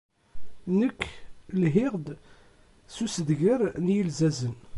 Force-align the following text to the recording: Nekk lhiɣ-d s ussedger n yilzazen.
Nekk 0.79 1.01
lhiɣ-d 1.61 2.07
s 2.93 2.95
ussedger 3.05 3.61
n 3.83 3.85
yilzazen. 3.93 4.55